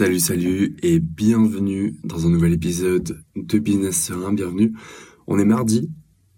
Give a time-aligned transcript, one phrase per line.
[0.00, 4.32] Salut, salut et bienvenue dans un nouvel épisode de Business Serein.
[4.32, 4.72] Bienvenue.
[5.26, 5.90] On est mardi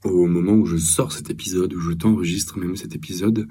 [0.02, 3.46] au moment où je sors cet épisode, où je t'enregistre même cet épisode.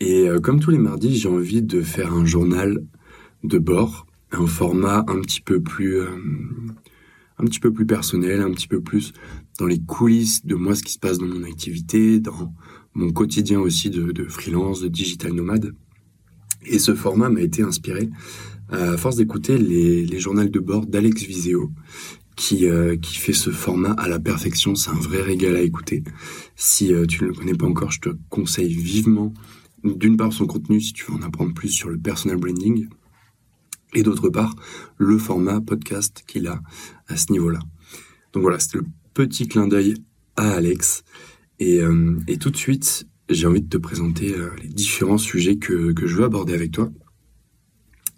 [0.00, 2.84] Et euh, comme tous les mardis, j'ai envie de faire un journal
[3.42, 6.10] de bord, un format un petit peu plus, euh,
[7.38, 9.14] un petit peu plus personnel, un petit peu plus
[9.58, 12.52] dans les coulisses de moi, ce qui se passe dans mon activité, dans
[12.92, 15.72] mon quotidien aussi de, de freelance, de digital nomade.
[16.66, 18.10] Et ce format m'a été inspiré
[18.70, 21.72] à force d'écouter les, les journaux de bord d'Alex Viseo,
[22.38, 24.74] qui, euh, qui fait ce format à la perfection.
[24.74, 26.04] C'est un vrai régal à écouter.
[26.54, 29.34] Si euh, tu ne le connais pas encore, je te conseille vivement,
[29.84, 32.88] d'une part son contenu, si tu veux en apprendre plus sur le personal branding,
[33.94, 34.54] et d'autre part,
[34.98, 36.62] le format podcast qu'il a
[37.08, 37.58] à ce niveau-là.
[38.32, 39.94] Donc voilà, c'était le petit clin d'œil
[40.36, 41.02] à Alex.
[41.58, 45.92] Et, euh, et tout de suite, j'ai envie de te présenter les différents sujets que,
[45.92, 46.90] que je veux aborder avec toi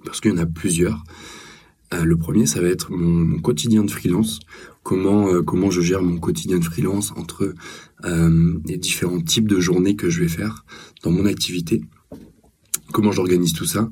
[0.04, 1.04] parce qu'il y en a plusieurs.
[1.92, 4.40] Euh, le premier, ça va être mon, quotidien de freelance.
[4.82, 7.54] Comment euh, comment je gère mon quotidien de freelance entre
[8.04, 10.64] euh, les différents types de journées que je vais faire
[11.02, 11.82] dans mon activité.
[12.92, 13.88] Comment j'organise tout ça.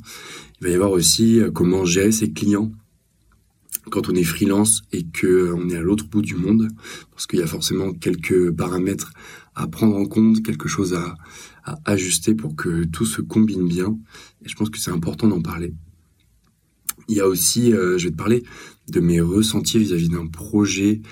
[0.61, 2.73] Il va y avoir aussi comment gérer ses clients
[3.91, 6.69] quand on est freelance et que on est à l'autre bout du monde,
[7.13, 9.13] parce qu'il y a forcément quelques paramètres
[9.55, 11.15] à prendre en compte, quelque chose à,
[11.65, 13.97] à ajuster pour que tout se combine bien.
[14.45, 15.75] Et je pense que c'est important d'en parler.
[17.09, 18.45] Il y a aussi, euh, je vais te parler
[18.89, 21.03] de mes ressentis vis-à-vis d'un projet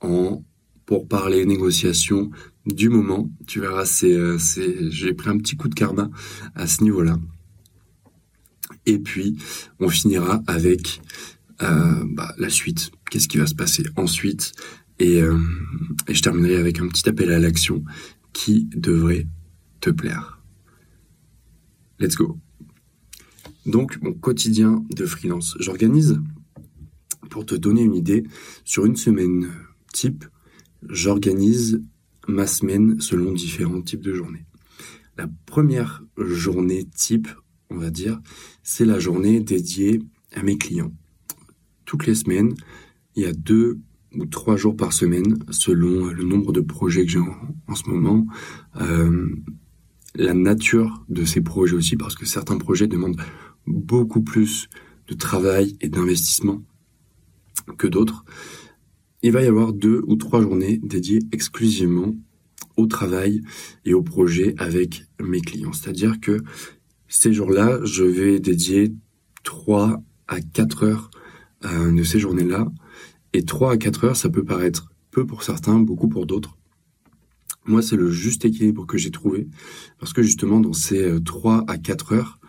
[0.00, 0.44] en
[0.86, 2.30] pour parler négociation
[2.66, 3.30] du moment.
[3.46, 6.10] Tu verras, c'est, euh, c'est, j'ai pris un petit coup de karma
[6.54, 7.18] à ce niveau-là.
[8.86, 9.36] Et puis,
[9.78, 11.00] on finira avec
[11.62, 12.90] euh, bah, la suite.
[13.10, 14.52] Qu'est-ce qui va se passer ensuite?
[14.98, 15.20] Et,
[16.08, 17.82] et je terminerai avec un petit appel à l'action
[18.32, 19.26] qui devrait
[19.80, 20.40] te plaire.
[21.98, 22.38] Let's go.
[23.66, 25.56] Donc, mon quotidien de freelance.
[25.60, 26.20] J'organise,
[27.28, 28.24] pour te donner une idée,
[28.64, 29.50] sur une semaine
[29.92, 30.24] type,
[30.88, 31.82] j'organise
[32.28, 34.44] ma semaine selon différents types de journées.
[35.16, 37.28] La première journée type,
[37.70, 38.20] on va dire,
[38.62, 40.00] c'est la journée dédiée
[40.32, 40.92] à mes clients.
[41.84, 42.54] Toutes les semaines,
[43.16, 43.80] il y a deux
[44.14, 48.26] ou trois jours par semaine, selon le nombre de projets que j'ai en, ce moment,
[48.80, 49.28] euh,
[50.14, 53.20] la nature de ces projets aussi, parce que certains projets demandent
[53.70, 54.68] beaucoup plus
[55.08, 56.62] de travail et d'investissement
[57.78, 58.24] que d'autres.
[59.22, 62.14] Il va y avoir deux ou trois journées dédiées exclusivement
[62.76, 63.42] au travail
[63.84, 65.72] et au projet avec mes clients.
[65.72, 66.42] C'est-à-dire que
[67.08, 68.94] ces jours-là, je vais dédier
[69.42, 71.10] trois à quatre heures
[71.64, 72.70] euh, de ces journées-là.
[73.32, 76.56] Et trois à quatre heures, ça peut paraître peu pour certains, beaucoup pour d'autres.
[77.66, 79.48] Moi, c'est le juste équilibre que j'ai trouvé
[79.98, 82.39] parce que justement, dans ces euh, trois à quatre heures,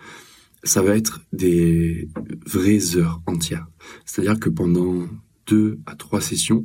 [0.64, 2.10] ça va être des
[2.46, 3.68] vraies heures entières.
[4.06, 5.08] C'est-à-dire que pendant
[5.48, 6.64] deux à trois sessions,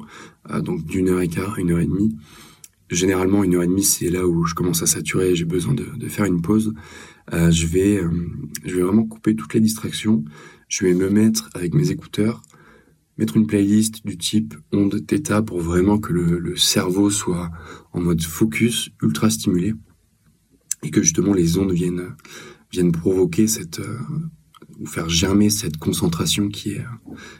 [0.51, 2.17] euh, donc d'une heure et quart, une heure et demie,
[2.91, 6.09] généralement une heure et demie, c'est là où je commence à saturer j'ai besoin de,
[6.09, 6.75] faire une pause.
[7.33, 8.11] Euh, je vais, euh,
[8.65, 10.25] je vais vraiment couper toutes les distractions.
[10.69, 12.43] Je vais me mettre avec mes écouteurs,
[13.19, 17.51] mettre une playlist du type onde theta pour vraiment que le cerveau soit
[17.93, 19.75] en mode focus, ultra stimulé
[20.83, 22.15] et que justement les ondes viennent
[22.77, 23.99] viennent provoquer cette euh,
[24.79, 26.85] ou faire germer cette concentration qui est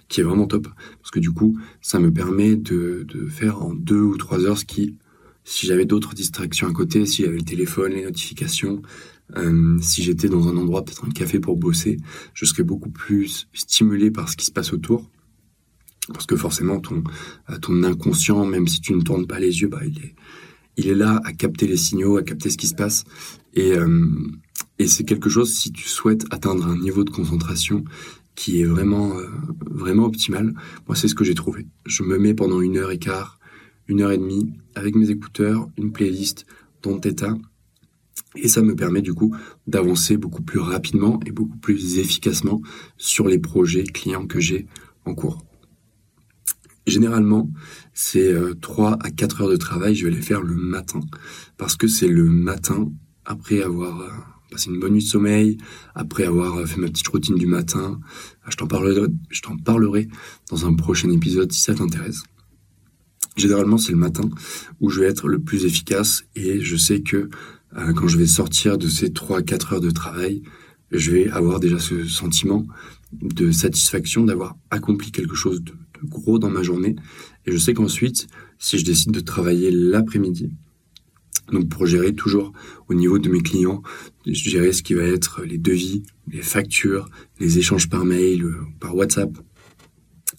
[0.09, 0.69] qui est vraiment top.
[0.99, 4.59] Parce que du coup ça me permet de, de faire en deux ou trois heures
[4.59, 4.97] ce qui
[5.45, 8.83] si j'avais d'autres distractions à côté si j'avais le téléphone les notifications
[9.37, 11.99] euh, si j'étais dans un endroit peut-être un café pour bosser
[12.35, 15.11] je serais beaucoup plus stimulé par ce qui se passe autour.
[16.13, 17.03] Parce que forcément ton
[17.61, 20.15] ton inconscient même si tu ne tournes pas les yeux bah il est
[20.77, 23.05] il est là à capter les signaux à capter ce qui se passe.
[23.55, 24.11] Et euh,
[24.79, 27.85] et c'est quelque chose, si tu souhaites atteindre un niveau de concentration
[28.35, 29.27] qui est vraiment, euh,
[29.71, 30.53] vraiment optimal,
[30.87, 31.67] moi c'est ce que j'ai trouvé.
[31.87, 33.39] Je me mets pendant une heure et quart,
[33.89, 36.45] une heure et demie, avec mes écouteurs, une playlist
[36.83, 37.37] dans Theta,
[38.37, 39.35] et ça me permet du coup
[39.67, 42.61] d'avancer beaucoup plus rapidement et beaucoup plus efficacement
[42.99, 44.67] sur les projets clients que j'ai
[45.05, 45.43] en cours.
[46.87, 47.51] Généralement,
[47.95, 51.01] ces euh, 3 à 4 heures de travail, je vais les faire le matin.
[51.57, 52.93] Parce que c'est le matin,
[53.25, 54.09] après avoir euh,
[54.51, 55.59] passer une bonne nuit de sommeil,
[55.95, 58.01] après avoir fait ma petite routine du matin.
[58.49, 60.09] Je t'en parlerai, je t'en parlerai
[60.51, 62.23] dans un prochain épisode si ça t'intéresse.
[63.37, 64.29] Généralement, c'est le matin
[64.81, 67.29] où je vais être le plus efficace et je sais que
[67.77, 70.43] euh, quand je vais sortir de ces 3-4 heures de travail,
[70.91, 72.67] je vais avoir déjà ce sentiment
[73.13, 76.97] de satisfaction d'avoir accompli quelque chose de gros dans ma journée.
[77.47, 78.27] Et je sais qu'ensuite,
[78.59, 80.53] si je décide de travailler l'après-midi,
[81.53, 82.53] Donc pour gérer toujours
[82.89, 83.83] au niveau de mes clients,
[84.27, 87.09] gérer ce qui va être les devis, les factures,
[87.39, 89.31] les échanges par mail, euh, par WhatsApp,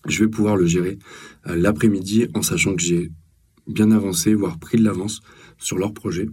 [0.06, 1.00] je vais pouvoir le gérer
[1.48, 3.12] euh, l'après-midi en sachant que j'ai
[3.68, 5.21] bien avancé, voire pris de l'avance
[5.57, 6.27] sur leur projet.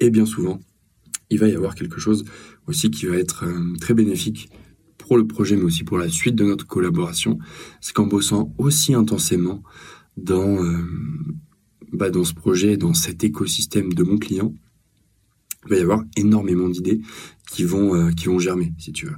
[0.00, 0.60] Et bien souvent,
[1.30, 2.24] il va y avoir quelque chose
[2.66, 4.50] aussi qui va être euh, très bénéfique
[4.98, 7.38] pour le projet, mais aussi pour la suite de notre collaboration.
[7.80, 9.62] C'est qu'en bossant aussi intensément
[10.16, 10.62] dans,
[11.94, 14.52] bah dans ce projet, dans cet écosystème de mon client,
[15.64, 17.00] il va y avoir énormément d'idées
[17.50, 19.16] qui vont euh, qui vont germer si tu veux.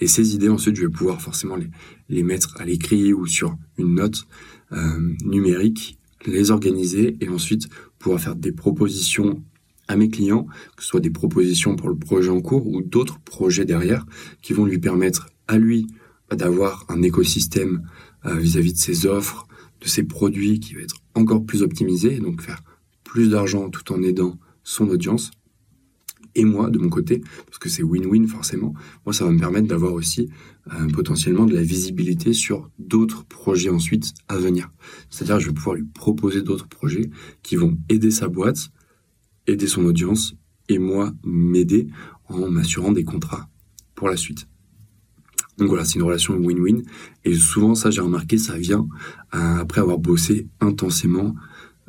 [0.00, 1.68] Et ces idées ensuite je vais pouvoir forcément les
[2.08, 4.26] les mettre à l'écrit ou sur une note
[4.72, 9.42] euh, numérique les organiser et ensuite pouvoir faire des propositions
[9.88, 10.46] à mes clients
[10.76, 14.06] que ce soit des propositions pour le projet en cours ou d'autres projets derrière
[14.42, 15.86] qui vont lui permettre à lui
[16.30, 17.88] d'avoir un écosystème
[18.26, 19.47] euh, vis-à-vis de ses offres
[19.80, 22.62] de ses produits qui va être encore plus optimisé et donc faire
[23.04, 25.30] plus d'argent tout en aidant son audience
[26.34, 29.66] et moi de mon côté, parce que c'est win-win forcément, moi ça va me permettre
[29.66, 30.28] d'avoir aussi
[30.72, 34.70] euh, potentiellement de la visibilité sur d'autres projets ensuite à venir.
[35.10, 37.10] C'est-à-dire je vais pouvoir lui proposer d'autres projets
[37.42, 38.70] qui vont aider sa boîte,
[39.46, 40.34] aider son audience
[40.68, 41.88] et moi m'aider
[42.28, 43.48] en m'assurant des contrats
[43.94, 44.46] pour la suite.
[45.58, 46.82] Donc voilà, c'est une relation win-win.
[47.24, 48.86] Et souvent, ça, j'ai remarqué, ça vient
[49.34, 51.34] euh, après avoir bossé intensément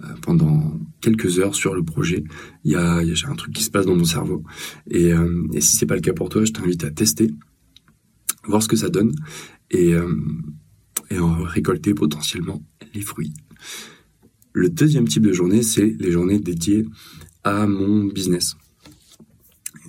[0.03, 2.23] euh, pendant quelques heures sur le projet.
[2.63, 4.43] Il y a, un truc qui se passe dans mon cerveau.
[4.89, 7.31] Et, euh, et si c'est pas le cas pour toi, je t'invite à tester,
[8.45, 9.13] voir ce que ça donne
[9.71, 10.15] et, euh,
[11.09, 12.63] et en récolter potentiellement
[12.93, 13.33] les fruits.
[14.53, 16.85] Le deuxième type de journée, c'est les journées dédiées
[17.43, 18.55] à mon business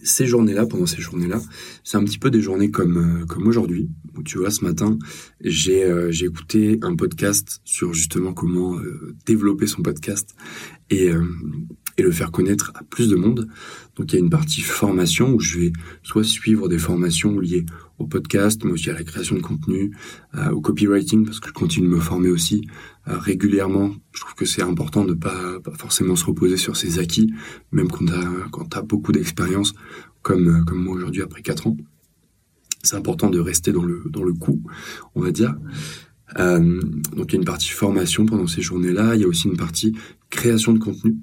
[0.02, 1.40] ces journées-là, pendant ces journées-là,
[1.84, 3.88] c'est un petit peu des journées comme euh, comme aujourd'hui.
[4.16, 4.98] Où tu vois, ce matin,
[5.40, 10.34] j'ai euh, j'ai écouté un podcast sur justement comment euh, développer son podcast
[10.90, 11.10] et
[11.96, 13.48] et le faire connaître à plus de monde.
[13.96, 15.72] Donc il y a une partie formation où je vais
[16.02, 17.66] soit suivre des formations liées
[17.98, 19.94] au podcast, mais aussi à la création de contenu,
[20.52, 22.66] au copywriting parce que je continue de me former aussi
[23.04, 23.92] régulièrement.
[24.12, 27.30] Je trouve que c'est important de pas, pas forcément se reposer sur ses acquis,
[27.72, 29.74] même quand tu as, as beaucoup d'expérience
[30.22, 31.76] comme, euh, comme moi aujourd'hui après 4 ans.
[32.82, 34.62] C'est important de rester dans le, dans le coup,
[35.14, 35.54] on va dire.
[36.38, 36.80] Euh,
[37.16, 39.56] donc il y a une partie formation pendant ces journées-là, il y a aussi une
[39.56, 39.94] partie
[40.30, 41.16] création de contenu.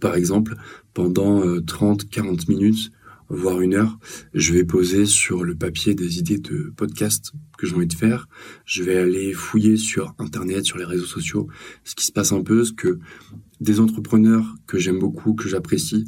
[0.00, 0.56] Par exemple,
[0.94, 2.92] pendant 30-40 euh, minutes,
[3.28, 3.98] voire une heure,
[4.34, 8.28] je vais poser sur le papier des idées de podcast que j'ai envie de faire.
[8.64, 11.48] Je vais aller fouiller sur Internet, sur les réseaux sociaux,
[11.84, 12.98] ce qui se passe un peu, ce que
[13.60, 16.06] des entrepreneurs que j'aime beaucoup, que j'apprécie,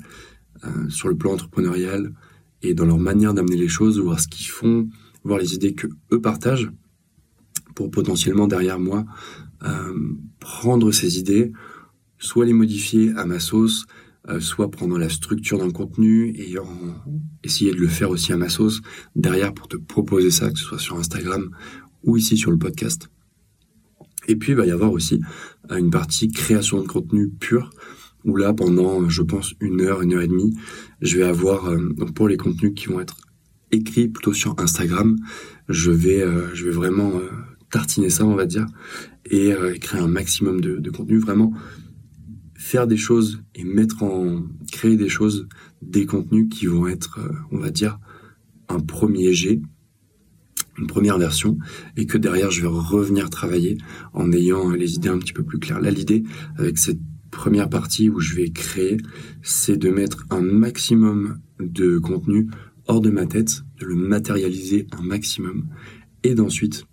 [0.65, 2.13] euh, sur le plan entrepreneurial
[2.63, 4.89] et dans leur manière d'amener les choses, voir ce qu'ils font,
[5.23, 6.71] voir les idées que eux partagent,
[7.75, 9.05] pour potentiellement derrière moi
[9.65, 9.95] euh,
[10.41, 11.53] prendre ces idées,
[12.25, 13.87] soit les modifier à ma sauce,
[14.29, 16.57] euh, soit prendre la structure d'un contenu et
[17.43, 18.81] essayer de le faire aussi à ma sauce
[19.15, 21.51] derrière pour te proposer ça, que ce soit sur Instagram
[22.03, 23.09] ou ici sur le podcast.
[24.27, 25.21] Et puis il va y avoir aussi
[25.71, 27.71] une partie création de contenu pur
[28.25, 30.57] où là, pendant, je pense, une heure, une heure et demie,
[31.03, 33.17] je vais avoir, euh, donc pour les contenus qui vont être
[33.71, 35.17] écrits plutôt sur Instagram,
[35.69, 37.29] je vais, euh, vraiment euh,
[37.71, 38.67] tartiner ça, on va dire,
[39.31, 41.53] et créer un maximum de contenu, vraiment
[42.75, 44.43] faire des choses et mettre en,
[44.73, 45.47] créer des choses,
[45.81, 47.21] des contenus qui vont être,
[47.53, 48.01] on va dire,
[48.69, 49.63] un premier jet,
[50.77, 51.57] une première version
[51.97, 53.79] et que derrière je vais revenir travailler
[54.13, 55.81] en ayant les idées un petit peu plus claires.
[55.81, 56.25] Là l'idée
[56.57, 56.99] avec cette
[57.31, 58.97] première partie où je vais créer,
[59.41, 62.49] c'est de mettre un maximum de contenu
[62.89, 65.69] hors de ma tête, de le matérialiser un maximum,
[66.25, 66.87] et d'ensuite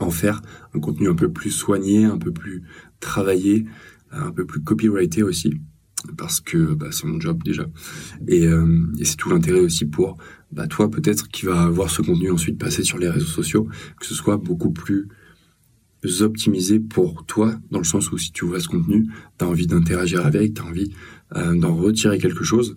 [0.00, 0.40] en faire
[0.72, 2.62] un contenu un peu plus soigné, un peu plus
[3.00, 3.66] travaillé,
[4.14, 5.54] un peu plus copyrighté aussi,
[6.16, 7.66] parce que bah, c'est mon job déjà.
[8.28, 10.18] Et, euh, et c'est tout l'intérêt aussi pour
[10.52, 13.68] bah, toi peut-être qui va voir ce contenu ensuite passer sur les réseaux sociaux,
[13.98, 15.08] que ce soit beaucoup plus
[16.20, 19.66] optimiser pour toi, dans le sens où si tu vois ce contenu, tu as envie
[19.66, 20.92] d'interagir avec, tu as envie
[21.36, 22.76] euh, d'en retirer quelque chose,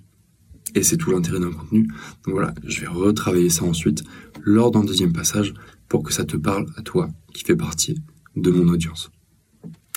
[0.76, 1.84] et c'est tout l'intérêt d'un contenu.
[2.26, 4.04] Donc voilà, je vais retravailler ça ensuite
[4.44, 5.54] lors d'un deuxième passage
[5.90, 8.02] pour que ça te parle à toi, qui fait partie
[8.36, 9.12] de mon audience.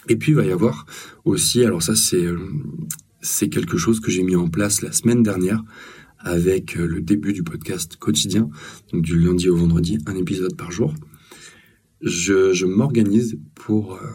[0.09, 0.87] Et puis il va y avoir
[1.25, 2.39] aussi, alors ça c'est euh,
[3.21, 5.63] c'est quelque chose que j'ai mis en place la semaine dernière
[6.19, 8.49] avec euh, le début du podcast quotidien,
[8.93, 10.95] donc du lundi au vendredi, un épisode par jour
[12.01, 14.07] je, je m'organise pour, euh,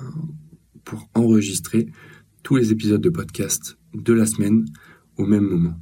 [0.83, 1.87] pour enregistrer
[2.41, 4.65] tous les épisodes de podcast de la semaine
[5.17, 5.79] au même moment.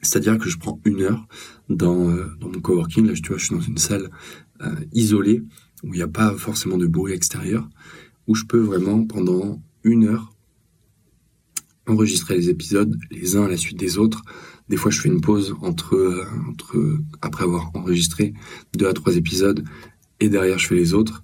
[0.00, 1.28] C'est-à-dire que je prends une heure
[1.68, 2.08] dans,
[2.40, 3.06] dans mon coworking.
[3.06, 4.10] Là, tu vois, je suis dans une salle
[4.92, 5.42] isolée
[5.82, 7.68] où il n'y a pas forcément de bruit extérieur,
[8.34, 10.32] je peux vraiment, pendant une heure,
[11.86, 14.22] enregistrer les épisodes les uns à la suite des autres.
[14.68, 18.34] Des fois, je fais une pause entre, euh, entre après avoir enregistré
[18.76, 19.64] deux à trois épisodes
[20.20, 21.22] et derrière, je fais les autres.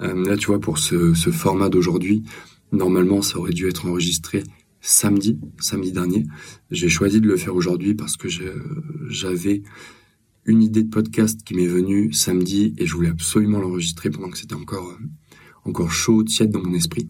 [0.00, 2.24] Euh, là, tu vois, pour ce, ce format d'aujourd'hui,
[2.72, 4.42] normalement, ça aurait dû être enregistré
[4.80, 6.26] samedi, samedi dernier.
[6.70, 8.28] J'ai choisi de le faire aujourd'hui parce que
[9.08, 9.62] j'avais
[10.46, 14.38] une idée de podcast qui m'est venue samedi et je voulais absolument l'enregistrer pendant que
[14.38, 15.06] c'était encore, euh,
[15.64, 17.08] encore chaud, tiède dans mon esprit.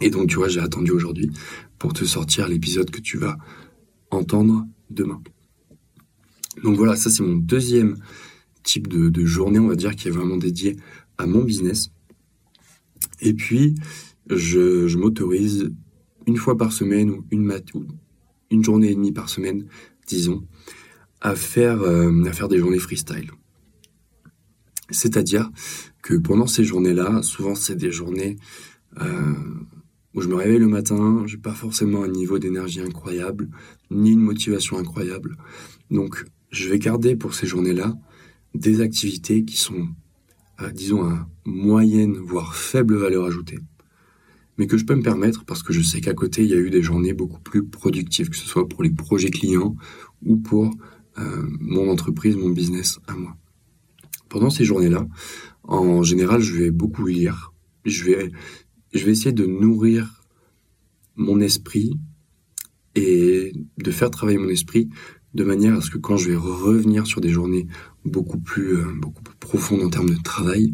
[0.00, 1.30] Et donc, tu vois, j'ai attendu aujourd'hui
[1.78, 3.36] pour te sortir l'épisode que tu vas
[4.10, 5.20] entendre demain.
[6.62, 7.96] Donc voilà, ça c'est mon deuxième
[8.62, 10.76] type de, journée, on va dire, qui est vraiment dédié
[11.18, 11.90] à mon business.
[13.20, 13.74] Et puis,
[14.28, 15.70] je, m'autorise
[16.26, 17.86] une fois par semaine ou une, mat ou
[18.50, 19.66] une journée et demie par semaine,
[20.06, 20.46] disons,
[21.20, 23.30] à faire, euh, à faire des journées freestyle.
[24.90, 25.50] C'est-à-dire
[26.02, 28.36] que pendant ces journées-là, souvent c'est des journées
[29.00, 29.34] euh,
[30.14, 33.48] où je me réveille le matin, j'ai pas forcément un niveau d'énergie incroyable,
[33.90, 35.36] ni une motivation incroyable.
[35.90, 37.94] Donc, je vais garder pour ces journées-là
[38.54, 39.88] des activités qui sont,
[40.60, 43.58] euh, disons, à moyenne, voire faible valeur ajoutée,
[44.58, 46.58] mais que je peux me permettre parce que je sais qu'à côté, il y a
[46.58, 49.76] eu des journées beaucoup plus productives, que ce soit pour les projets clients
[50.22, 50.70] ou pour
[51.18, 53.36] euh, mon entreprise, mon business à moi.
[54.30, 55.06] Pendant ces journées-là,
[55.64, 57.52] en général, je vais beaucoup lire.
[57.84, 58.32] Je vais
[58.94, 60.22] essayer de nourrir
[61.16, 61.92] mon esprit
[62.94, 64.88] et de faire travailler mon esprit
[65.34, 67.66] de manière à ce que quand je vais revenir sur des journées
[68.04, 70.72] beaucoup plus, euh, beaucoup plus profondes en termes de travail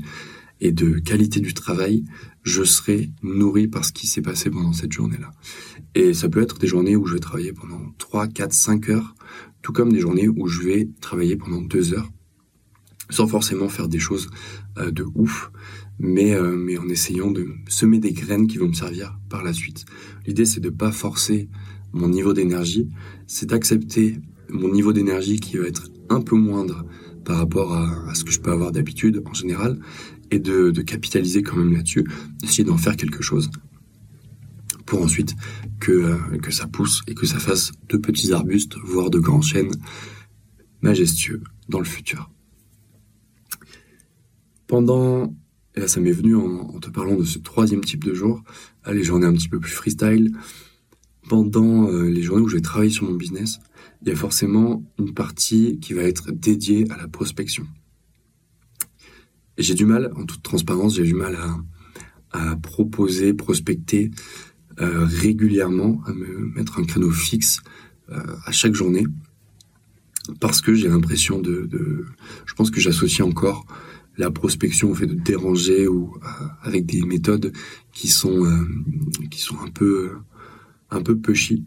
[0.61, 2.05] et de qualité du travail,
[2.43, 5.31] je serai nourri par ce qui s'est passé pendant cette journée-là.
[5.95, 9.15] Et ça peut être des journées où je vais travailler pendant 3, 4, 5 heures,
[9.61, 12.11] tout comme des journées où je vais travailler pendant 2 heures,
[13.11, 14.29] sans forcément faire des choses
[14.79, 15.51] euh, de ouf,
[15.99, 19.53] mais, euh, mais en essayant de semer des graines qui vont me servir par la
[19.53, 19.85] suite.
[20.27, 21.49] L'idée, c'est de pas forcer
[21.93, 22.89] mon niveau d'énergie,
[23.27, 24.21] c'est d'accepter
[24.51, 26.85] mon niveau d'énergie qui va être un peu moindre
[27.25, 29.81] par rapport à, ce que je peux avoir d'habitude en général,
[30.31, 32.05] et de, de capitaliser quand même là-dessus,
[32.41, 33.51] d'essayer d'en faire quelque chose
[34.87, 35.35] pour ensuite
[35.81, 39.43] que, euh, que ça pousse et que ça fasse de petits arbustes, voire de grands
[39.43, 39.73] chênes
[40.81, 42.31] majestueux dans le futur.
[44.66, 45.32] Pendant
[45.76, 48.42] et là, ça m'est venu en, te parlant de ce troisième type de jour,
[48.90, 50.32] les journées un petit peu plus freestyle.
[51.28, 53.58] Pendant euh, les journées où je vais travailler sur mon business,
[54.00, 57.66] il y a forcément une partie qui va être dédiée à la prospection.
[59.58, 61.37] J'ai du mal, en toute transparence, j'ai du mal
[62.32, 64.11] à, proposer, prospecter
[64.80, 67.61] euh, régulièrement, à me mettre un créneau fixe
[68.11, 69.06] euh, à chaque journée,
[70.38, 71.68] parce que j'ai l'impression de,
[72.44, 73.66] je pense que j'associe encore
[74.18, 77.52] la prospection fait de déranger ou euh, avec des méthodes
[77.92, 78.66] qui sont euh,
[79.30, 80.12] qui sont un peu
[80.90, 81.64] un peu pushy,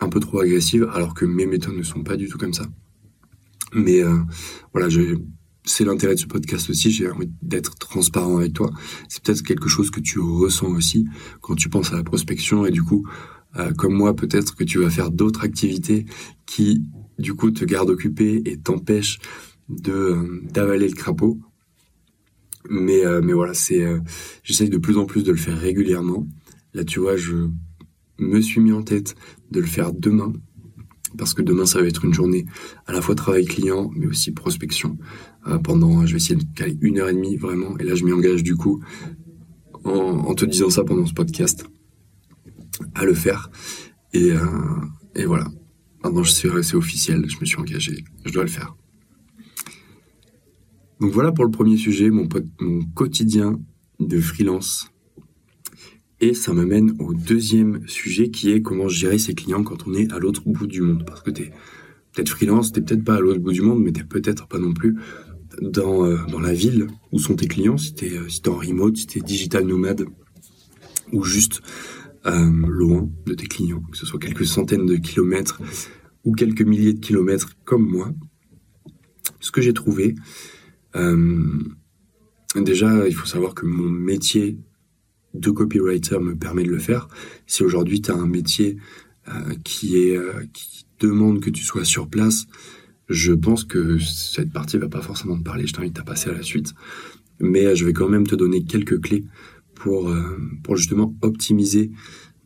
[0.00, 2.66] un peu trop agressives, alors que mes méthodes ne sont pas du tout comme ça.
[3.72, 4.18] Mais euh,
[4.72, 4.88] voilà,
[5.64, 6.90] c'est l'intérêt de ce podcast aussi.
[6.90, 8.70] J'ai envie d'être transparent avec toi.
[9.08, 11.06] C'est peut-être quelque chose que tu ressens aussi
[11.40, 13.06] quand tu penses à la prospection et du coup,
[13.76, 16.06] comme moi, peut-être que tu vas faire d'autres activités
[16.46, 16.82] qui
[17.18, 19.18] du coup te gardent occupé et t'empêchent
[19.70, 21.38] de euh, d'avaler le crapaud.
[22.68, 24.00] Mais euh, mais voilà, c'est euh,
[24.42, 26.26] j'essaye de plus en plus de le faire régulièrement.
[26.74, 27.48] Là, tu vois, je
[28.18, 29.14] me suis mis en tête
[29.50, 30.32] de le faire demain.
[31.18, 32.46] Parce que demain ça va être une journée
[32.86, 34.96] à la fois travail client mais aussi prospection.
[35.64, 37.76] Pendant je vais essayer de caler une heure et demie vraiment.
[37.78, 38.80] Et là je m'y engage du coup
[39.82, 41.66] en, te disant ça pendant ce podcast
[42.94, 43.50] à le faire.
[44.12, 44.30] Et,
[45.16, 45.48] et voilà.
[46.04, 47.24] Maintenant je suis c'est officiel.
[47.28, 48.04] Je me suis engagé.
[48.24, 48.76] Je dois le faire
[51.00, 52.28] donc voilà pour le premier sujet, mon,
[52.94, 53.58] quotidien
[53.98, 54.90] de freelance.
[56.20, 59.94] Et ça me mène au deuxième sujet qui est comment gérer ses clients quand on
[59.94, 61.04] est à l'autre bout du monde.
[61.06, 61.50] Parce que tu
[62.12, 64.74] peut-être freelance, t'es peut-être pas à l'autre bout du monde, mais t'es peut-être pas non
[64.74, 64.96] plus
[65.62, 68.56] dans, euh, dans la ville où sont tes clients, si t'es euh, si es en
[68.56, 70.04] remote, si t'es digital nomade,
[71.12, 71.62] ou juste
[72.26, 75.62] euh, loin de tes clients, que ce soit quelques centaines de kilomètres
[76.24, 78.12] ou quelques milliers de kilomètres comme moi.
[79.40, 80.14] Ce que j'ai trouvé,
[82.56, 84.58] déjà, il faut savoir que mon métier
[85.34, 87.08] de copywriter me permet de le faire.
[87.46, 88.78] Si aujourd'hui tu as un métier
[89.28, 92.46] euh, euh, qui demande que tu sois sur place,
[93.08, 95.66] je pense que cette partie va pas forcément te parler.
[95.66, 96.74] Je t'invite à passer à la suite,
[97.40, 99.24] mais je vais quand même te donner quelques clés
[99.74, 100.12] pour
[100.76, 101.90] justement optimiser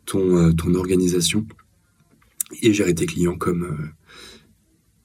[0.07, 1.45] ton ton organisation
[2.63, 3.91] et gérer tes clients comme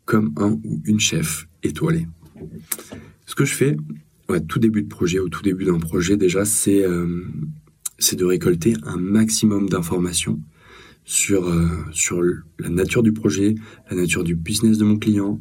[0.06, 2.06] comme un ou une chef étoilé.
[3.30, 3.78] Ce que je fais,
[4.48, 7.28] tout début de projet, au tout début d'un projet déjà, c'est euh,
[8.14, 10.42] de récolter un maximum d'informations
[11.06, 13.54] sur euh, sur la nature du projet,
[13.92, 15.40] la nature du business de mon client.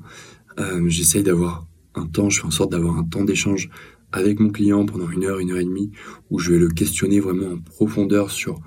[0.60, 3.70] Euh, J'essaye d'avoir un temps, je fais en sorte d'avoir un temps d'échange
[4.12, 5.90] avec mon client pendant une heure, une heure et demie,
[6.28, 8.60] où je vais le questionner vraiment en profondeur sur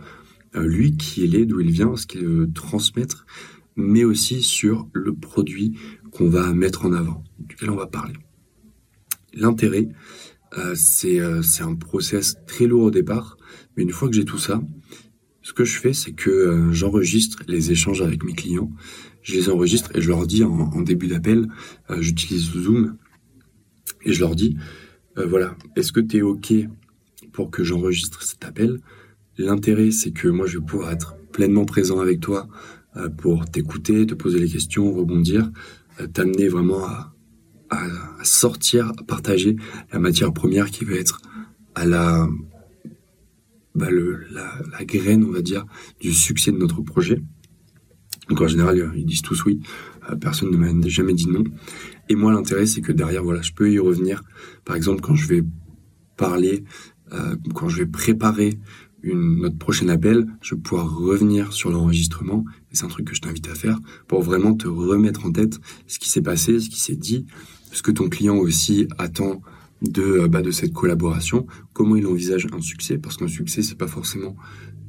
[0.56, 3.28] lui, qui il est, d'où il vient, ce qu'il veut transmettre,
[3.76, 5.78] mais aussi sur le produit
[6.12, 8.16] qu'on va mettre en avant, duquel on va parler.
[9.34, 9.88] L'intérêt,
[10.58, 13.38] euh, euh, c'est un process très lourd au départ,
[13.76, 14.62] mais une fois que j'ai tout ça,
[15.42, 18.72] ce que je fais, c'est que euh, j'enregistre les échanges avec mes clients.
[19.22, 21.48] Je les enregistre et je leur dis en, en début d'appel,
[22.00, 22.98] j'utilise Zoom,
[24.04, 24.58] et je leur dis,
[25.16, 26.52] voilà, est-ce que tu es OK
[27.32, 28.80] pour que j'enregistre cet appel?
[29.38, 32.48] L'intérêt, c'est que moi, je vais pouvoir être pleinement présent avec toi
[33.20, 35.52] pour t'écouter, te poser les questions, rebondir,
[36.14, 37.14] t'amener vraiment à,
[37.72, 37.88] à,
[38.24, 39.56] sortir, à partager
[39.92, 41.22] la matière première qui va être
[41.74, 42.28] à la,
[43.74, 45.66] bah la, la, graine, on va dire,
[46.00, 47.22] du succès de notre projet.
[48.30, 49.62] Donc en général, ils disent tous oui.
[50.10, 51.44] Euh, personne ne m'a jamais dit non.
[52.10, 54.24] Et moi, l'intérêt, c'est que derrière, voilà, je peux y revenir.
[54.66, 55.44] Par exemple, quand je vais
[56.18, 56.64] parler,
[57.14, 58.60] euh, quand je vais préparer
[59.04, 62.46] notre prochain appel, je vais pouvoir revenir sur l'enregistrement.
[62.72, 65.60] Et c'est un truc que je t'invite à faire pour vraiment te remettre en tête
[65.88, 67.26] ce qui s'est passé, ce qui s'est dit,
[67.72, 69.42] ce que ton client aussi attend
[69.82, 73.78] de, euh, bah, de cette collaboration, comment il envisage un succès, parce qu'un succès, c'est
[73.78, 74.36] pas forcément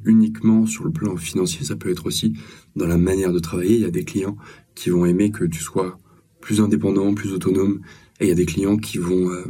[0.05, 2.33] uniquement sur le plan financier, ça peut être aussi
[2.75, 3.75] dans la manière de travailler.
[3.75, 4.37] Il y a des clients
[4.75, 5.97] qui vont aimer que tu sois
[6.41, 7.79] plus indépendant, plus autonome,
[8.19, 9.45] et il y a des clients qui vont, euh,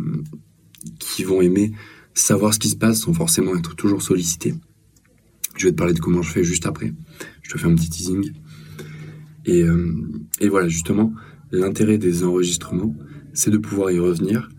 [1.00, 1.72] qui vont aimer
[2.14, 4.54] savoir ce qui se passe sans forcément être toujours sollicité.
[5.56, 6.94] Je vais te parler de comment je fais juste après.
[7.42, 8.32] Je te fais un petit teasing.
[9.46, 9.94] Et, euh,
[10.40, 11.14] et voilà, justement,
[11.52, 12.96] l'intérêt des enregistrements,
[13.34, 14.50] c'est de pouvoir y revenir,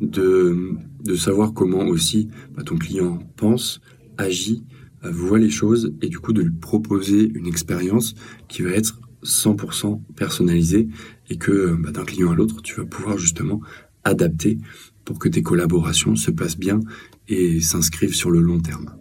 [0.00, 0.76] de,
[1.16, 3.80] savoir comment aussi bah, ton client pense,
[4.18, 4.64] agit,
[5.04, 8.14] euh, voit les choses et du coup de lui proposer une expérience
[8.48, 10.88] qui va être 100% personnalisée
[11.28, 13.60] et que bah, d'un client à l'autre, tu vas pouvoir justement
[14.04, 14.58] adapter
[15.04, 16.80] pour que tes collaborations se passent bien
[17.28, 18.96] et s'inscrivent sur le long terme.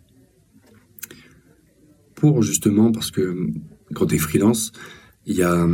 [2.15, 3.47] Pour justement, parce que
[3.93, 4.71] quand tu es freelance,
[5.25, 5.67] il y a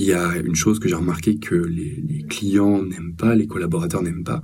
[0.00, 4.02] il y a une chose que j'ai remarqué que les, clients n'aiment pas, les collaborateurs
[4.02, 4.40] n'aiment pas,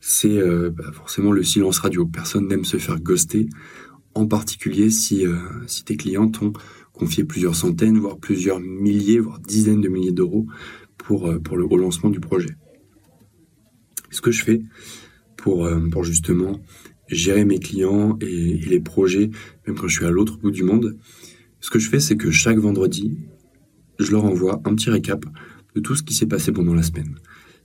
[0.00, 2.04] c'est euh, bah, forcément le silence radio.
[2.04, 3.48] Personne n'aime se faire ghoster,
[4.14, 6.52] en particulier si, euh, si tes clients t'ont
[6.92, 10.46] confié plusieurs centaines, voire plusieurs milliers, voire dizaines de milliers d'euros
[10.98, 12.54] pour, euh, le relancement du projet.
[14.10, 14.60] Ce que je fais
[15.38, 16.60] pour, pour justement
[17.08, 19.30] gérer mes clients et les projets,
[19.66, 20.98] même quand je suis à l'autre bout du monde,
[21.60, 23.18] ce que je fais, c'est que chaque vendredi,
[23.98, 25.24] je leur envoie un petit récap
[25.74, 27.16] de tout ce qui s'est passé pendant la semaine.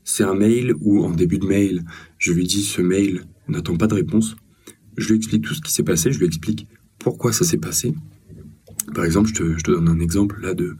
[0.04, 1.84] C'est un mail où, en début de mail,
[2.18, 4.36] je lui dis ce mail n'attend pas de réponse.
[4.98, 6.68] Je lui explique tout ce qui s'est passé, je lui explique
[7.00, 7.94] pourquoi ça s'est passé.
[8.94, 10.76] Par exemple, je te, donne un exemple là de,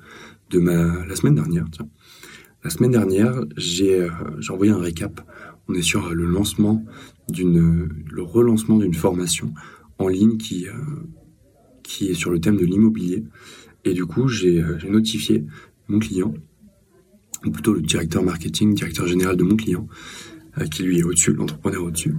[0.50, 1.66] de ma, la semaine dernière.
[1.72, 1.88] Tiens.
[2.64, 4.10] La semaine dernière, j'ai euh,
[4.50, 5.22] envoyé un récap.
[5.68, 6.86] On est sur le lancement
[7.30, 9.54] d'une, le relancement d'une formation
[9.98, 10.74] en ligne qui, euh,
[11.84, 13.24] qui est sur le thème de l'immobilier.
[13.86, 15.46] Et du coup, euh, j'ai notifié
[15.88, 16.34] mon client,
[17.46, 19.88] ou plutôt le directeur marketing, directeur général de mon client,
[20.58, 22.16] euh, qui lui est au-dessus, l'entrepreneur au-dessus.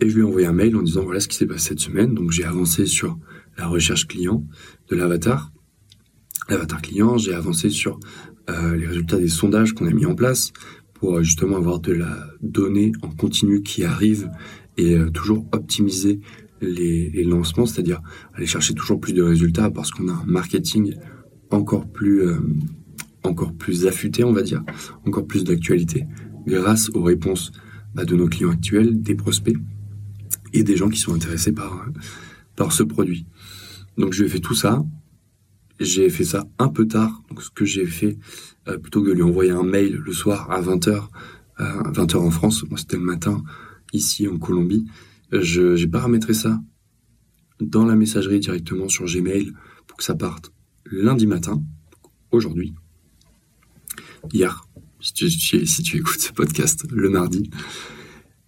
[0.00, 1.80] Et je lui ai envoyé un mail en disant voilà ce qui s'est passé cette
[1.80, 2.14] semaine.
[2.14, 3.18] Donc j'ai avancé sur
[3.58, 4.46] la recherche client
[4.88, 5.52] de l'avatar,
[6.48, 7.18] l'avatar client.
[7.18, 8.00] J'ai avancé sur
[8.48, 10.54] euh, les résultats des sondages qu'on a mis en place
[10.94, 14.30] pour justement avoir de la donnée en continu qui arrive
[14.78, 16.20] et toujours optimiser
[16.60, 18.00] les, lancements, c'est-à-dire
[18.34, 20.94] aller chercher toujours plus de résultats parce qu'on a un marketing
[21.50, 22.38] encore plus euh,
[23.22, 24.62] encore plus affûté, on va dire,
[25.06, 26.06] encore plus d'actualité,
[26.46, 27.52] grâce aux réponses
[27.94, 29.56] bah, de nos clients actuels, des prospects
[30.52, 31.86] et des gens qui sont intéressés par
[32.56, 33.26] par ce produit.
[33.98, 34.84] Donc je fait tout ça.
[35.78, 37.22] J'ai fait ça un peu tard.
[37.28, 38.18] Donc ce que j'ai fait,
[38.68, 41.08] euh, plutôt que de lui envoyer un mail le soir à 20h,
[41.60, 43.42] euh, 20h en France, c'était le matin
[43.92, 44.86] ici en Colombie,
[45.32, 46.60] j'ai paramétré ça
[47.60, 49.52] dans la messagerie directement sur Gmail
[49.86, 50.52] pour que ça parte
[50.90, 51.62] lundi matin,
[52.30, 52.74] aujourd'hui,
[54.32, 54.64] hier,
[55.00, 57.50] si tu, écoutes ce podcast, le mardi.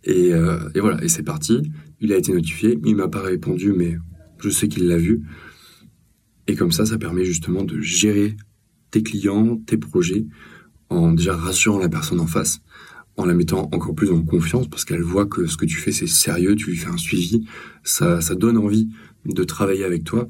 [0.05, 1.63] Et, euh, et voilà, et c'est parti.
[2.01, 3.97] Il a été notifié, il m'a pas répondu, mais
[4.41, 5.23] je sais qu'il l'a vu.
[6.49, 8.37] Et comme ça, ça permet justement de gérer
[8.91, 10.27] tes clients, tes projets,
[10.89, 12.61] en déjà rassurant la personne en face,
[13.17, 15.93] en la mettant encore plus en confiance parce qu'elle voit que ce que tu fais
[15.93, 17.47] c'est sérieux, tu lui fais un suivi,
[17.83, 18.89] ça, donne envie
[19.27, 20.27] de travailler avec toi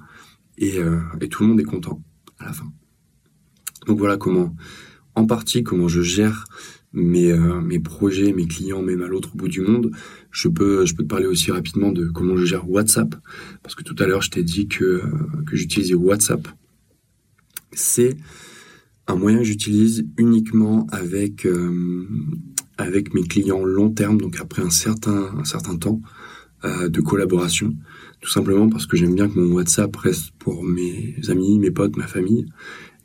[0.58, 2.02] et, euh, et tout le monde est content
[2.38, 2.70] à la fin.
[3.86, 4.54] Donc voilà comment,
[5.14, 6.44] en partie, comment je gère
[6.92, 9.90] mes, mes projets, mes clients, même à l'autre bout du monde,
[10.30, 13.14] je peux, te parler aussi rapidement de comment je gère WhatsApp,
[13.62, 15.02] parce que tout à l'heure je t'ai dit que,
[15.46, 16.46] que j'utilisais WhatsApp.
[17.72, 18.16] C'est
[19.06, 21.46] un moyen que j'utilise uniquement avec
[22.78, 26.00] avec mes clients long terme, donc après un certain un certain temps
[26.64, 27.74] de collaboration,
[28.20, 31.96] tout simplement parce que j'aime bien que mon WhatsApp reste pour mes amis, mes potes,
[31.96, 32.46] ma famille,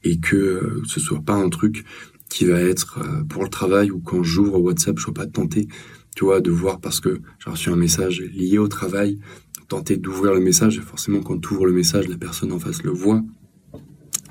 [0.04, 1.84] et que euh, ce soit pas un truc
[2.30, 5.68] qui va être euh, pour le travail ou quand j'ouvre WhatsApp, je sois pas tenté,
[6.16, 9.20] tu vois, de voir parce que j'ai reçu un message lié au travail,
[9.68, 12.84] tenter d'ouvrir le message, et forcément quand tu ouvres le message, la personne en face
[12.84, 13.24] le voit,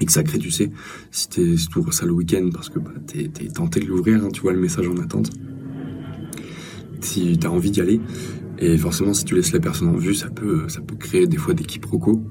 [0.01, 0.71] et que ça crée, tu sais,
[1.11, 4.29] si tu ouvres ça le week-end parce que bah, tu es, tenté de l'ouvrir, hein,
[4.33, 5.31] tu vois le message en attente,
[7.01, 8.01] si tu as envie d'y aller,
[8.59, 11.37] et forcément, si tu laisses la personne en vue, ça peut, ça peut créer des
[11.37, 12.23] fois des quiproquos.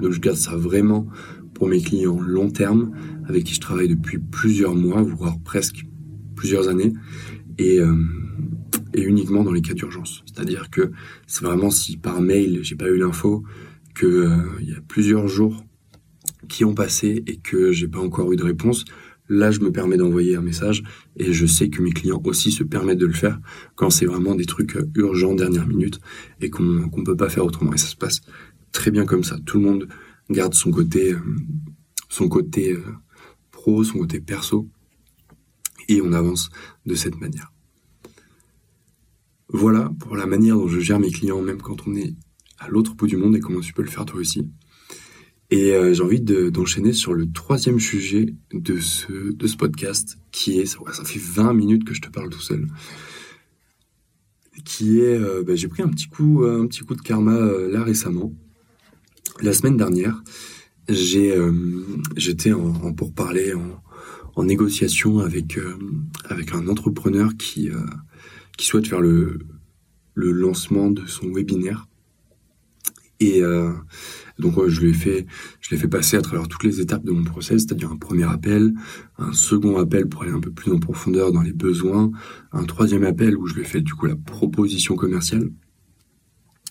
[0.00, 1.06] Donc, je garde ça vraiment
[1.54, 2.92] pour mes clients long terme,
[3.28, 5.86] avec qui je travaille depuis plusieurs mois, voire presque
[6.34, 6.92] plusieurs années,
[7.58, 7.94] et, euh,
[8.94, 10.22] uniquement dans les cas d'urgence.
[10.26, 10.90] C'est-à-dire que
[11.26, 13.44] c'est vraiment si par mail j'ai pas eu l'info,
[13.94, 15.64] que euh, y a plusieurs jours
[16.50, 18.84] qui ont passé et que j'ai pas encore eu de réponse,
[19.30, 20.82] Là, je me permets d'envoyer un message
[21.16, 23.38] et je sais que mes clients aussi se permettent de le faire
[23.76, 26.00] quand c'est vraiment des trucs euh, urgents, dernière minute
[26.40, 27.72] et qu'on ne peut pas faire autrement.
[27.72, 28.22] Et ça se passe
[28.72, 29.38] très bien comme ça.
[29.46, 29.88] Tout le monde
[30.30, 31.20] garde son côté, euh,
[32.08, 32.82] son côté euh,
[33.52, 34.68] pro, son côté perso
[35.88, 36.50] et on avance
[36.84, 37.52] de cette manière.
[39.48, 42.16] Voilà pour la manière dont je gère mes clients, même quand on est
[42.58, 44.50] à l'autre bout du monde et comment tu peux le faire toi aussi.
[45.50, 50.60] Et euh, j'ai envie d'enchaîner sur le troisième sujet de ce, de ce podcast, qui
[50.60, 52.68] est, ça, fait 20 minutes que je te parle tout seul,
[54.64, 57.70] qui est, euh, bah, j'ai pris un petit coup, un petit coup de karma euh,
[57.70, 58.32] là récemment.
[59.42, 60.22] La semaine dernière,
[60.88, 63.82] j'étais en, en pourparler, en,
[64.36, 65.58] en négociation avec
[66.28, 67.70] avec un entrepreneur qui
[68.56, 69.38] qui souhaite faire le
[70.14, 71.88] le lancement de son webinaire.
[73.18, 73.42] Et
[74.40, 75.26] donc je lui ai fait,
[75.60, 78.24] je l'ai fait passer à travers toutes les étapes de mon process, c'est-à-dire un premier
[78.24, 78.72] appel,
[79.18, 82.10] un second appel pour aller un peu plus en profondeur dans les besoins,
[82.52, 85.50] un troisième appel où je lui ai fait du coup la proposition commerciale.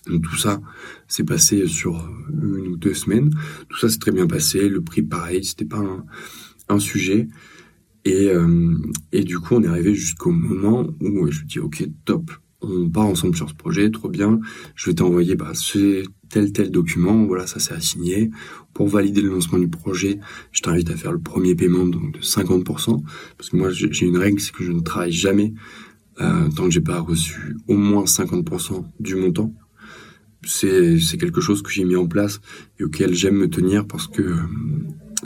[0.06, 0.60] Donc tout ça
[1.08, 3.30] s'est passé sur une ou deux semaines.
[3.68, 4.68] Tout ça s'est très bien passé.
[4.68, 6.04] Le prix pareil, c'était pas un,
[6.68, 7.28] un, sujet.
[8.04, 8.74] Et, euh,
[9.12, 12.30] et du coup, on est arrivé jusqu'au moment où je lui dis ok top,
[12.62, 14.40] on part ensemble sur ce projet, trop bien.
[14.74, 15.52] Je vais t'envoyer bah,
[16.30, 18.30] tel tel document, voilà, ça c'est assigné.
[18.72, 20.20] Pour valider le lancement du projet,
[20.52, 23.02] je t'invite à faire le premier paiement donc de 50%,
[23.36, 25.52] parce que moi j'ai une règle, c'est que je ne travaille jamais
[26.20, 29.54] euh, tant que j'ai pas reçu au moins 50% du montant.
[30.46, 32.40] C'est quelque chose que j'ai mis en place
[32.78, 34.36] et auquel j'aime me tenir parce que euh,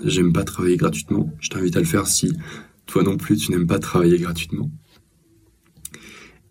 [0.05, 1.33] j'aime pas travailler gratuitement.
[1.41, 2.33] Je t'invite à le faire si
[2.87, 4.71] toi non plus tu n'aimes pas travailler gratuitement.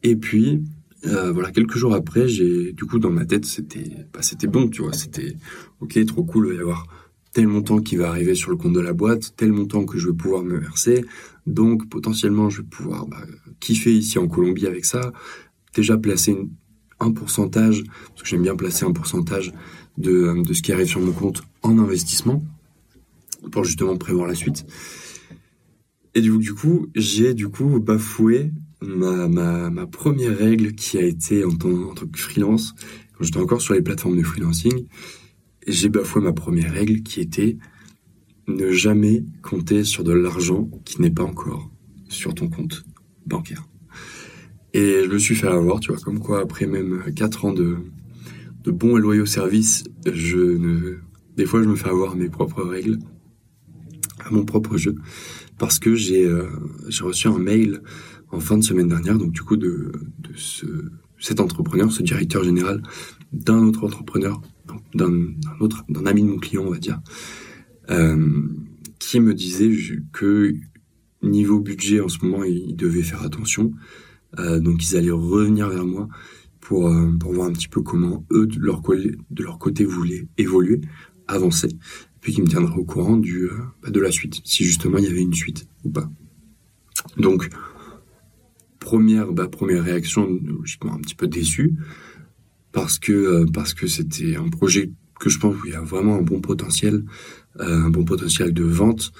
[0.03, 0.63] Et puis,
[1.05, 4.69] euh, voilà, quelques jours après, j'ai du coup dans ma tête, c'était, bah, c'était bon,
[4.69, 5.35] tu vois, c'était
[5.81, 6.87] ok, trop cool, il va y avoir
[7.33, 10.07] tel montant qui va arriver sur le compte de la boîte, tel montant que je
[10.07, 11.03] vais pouvoir me verser,
[11.47, 13.21] donc potentiellement je vais pouvoir bah,
[13.59, 15.11] kiffer ici en Colombie avec ça,
[15.75, 16.37] déjà placer
[16.99, 19.51] un pourcentage, parce que j'aime bien placer un pourcentage
[19.97, 22.41] de, de ce qui arrive sur mon compte en investissement,
[23.51, 24.65] pour justement prévoir la suite.
[26.15, 28.51] Et du coup, du coup j'ai du coup bafoué
[28.87, 32.75] ma, première règle qui a été en tant, en tant que freelance,
[33.13, 34.85] quand j'étais encore sur les plateformes de freelancing,
[35.67, 37.57] j'ai bafoué ma première règle qui était
[38.47, 41.69] ne jamais compter sur de l'argent qui n'est pas encore
[42.09, 42.83] sur ton compte
[43.25, 43.63] bancaire.
[44.73, 47.77] Et je me suis fait avoir, tu vois, comme quoi après même 4 ans de,
[48.63, 50.97] de bons et loyaux services, je ne,
[51.37, 52.99] des fois je me fais avoir mes propres règles,
[54.19, 54.95] à mon propre jeu,
[55.57, 56.47] parce que j'ai euh,
[56.87, 57.81] j'ai reçu un mail
[58.33, 60.65] en fin de semaine dernière, donc du coup de, de ce,
[61.19, 62.81] cet entrepreneur, ce directeur général
[63.31, 64.41] d'un autre entrepreneur,
[64.95, 66.99] d'un autre, d'un ami de mon client, on va dire,
[67.91, 68.47] euh,
[68.99, 69.71] qui me disait
[70.11, 70.55] que
[71.21, 73.71] niveau budget en ce moment, ils devaient faire attention,
[74.39, 76.07] euh, donc ils allaient revenir vers moi
[76.59, 80.27] pour euh, pour voir un petit peu comment eux de leur de leur côté voulaient
[80.37, 80.81] évoluer,
[81.27, 81.69] avancer,
[82.19, 83.49] puis qu'ils me tiendraient au courant du
[83.83, 86.09] bah, de la suite, si justement il y avait une suite ou pas.
[87.17, 87.49] Donc
[88.83, 91.75] première, bah, première réaction, logiquement un petit peu déçu,
[92.73, 95.81] parce que euh, parce que c'était un projet que je pense où il y a
[95.81, 97.05] vraiment un bon potentiel,
[97.61, 99.13] euh, un bon potentiel de vente.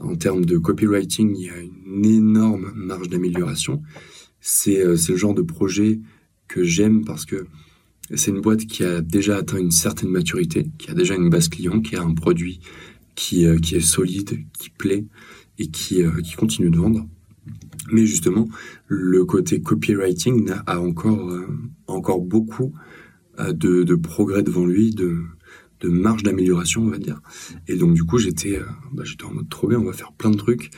[0.00, 3.82] En termes de copywriting, il y a une énorme marge d'amélioration.
[4.40, 6.00] C'est euh, le genre de projet
[6.48, 7.46] que j'aime parce que
[8.14, 11.48] c'est une boîte qui a déjà atteint une certaine maturité, qui a déjà une base
[11.48, 12.60] client, qui a un produit
[13.14, 15.04] qui, qui est solide, qui plaît
[15.58, 17.06] et qui, qui continue de vendre.
[17.90, 18.48] Mais justement,
[18.88, 21.46] le côté copywriting a encore, euh,
[21.86, 22.72] encore beaucoup
[23.38, 25.22] euh, de, de, progrès devant lui, de,
[25.80, 27.20] de marge d'amélioration, on va dire.
[27.68, 30.12] Et donc, du coup, j'étais euh, bah, j'étais en mode trop bien, on va faire
[30.12, 30.70] plein de trucs,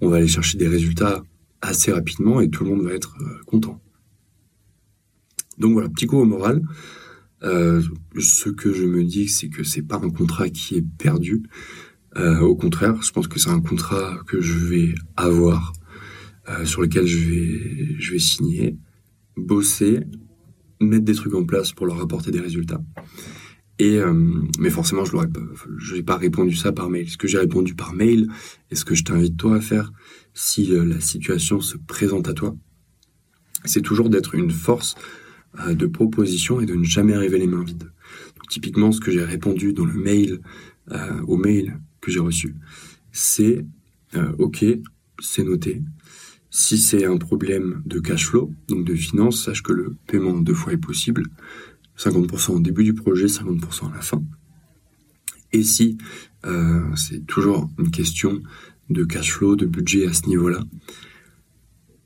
[0.00, 1.22] on va aller chercher des résultats
[1.60, 3.16] assez rapidement et tout le monde va être
[3.46, 3.80] content.
[5.58, 6.62] Donc voilà, petit coup au moral.
[7.42, 11.44] Ce que je me dis, c'est que c'est pas un contrat qui est perdu.
[12.16, 15.72] Au contraire, je pense que c'est un contrat que je vais avoir,
[16.48, 18.76] euh, sur lequel je vais, je vais signer,
[19.36, 20.00] bosser,
[20.80, 22.82] mettre des trucs en place pour leur apporter des résultats.
[23.78, 24.00] Et
[24.58, 27.10] mais forcément, je n'ai n'ai pas répondu ça par mail.
[27.10, 28.26] Ce que j'ai répondu par mail,
[28.70, 29.92] et ce que je t'invite toi à faire,
[30.32, 32.56] si la situation se présente à toi,
[33.66, 34.94] c'est toujours d'être une force
[35.60, 37.90] euh, de propositions et de ne jamais arriver les mains vides.
[38.48, 40.40] typiquement, ce que j'ai répondu dans le mail,
[40.92, 42.54] euh, au mail que j'ai reçu,
[43.10, 43.64] c'est
[44.14, 44.64] euh, OK,
[45.20, 45.82] c'est noté.
[46.50, 50.54] Si c'est un problème de cash flow, donc de finance, sache que le paiement deux
[50.54, 51.24] fois est possible.
[51.98, 54.22] 50% au début du projet, 50% à la fin.
[55.52, 55.98] Et si
[56.94, 58.40] c'est toujours une question
[58.90, 60.62] de cash flow, de budget à ce niveau-là,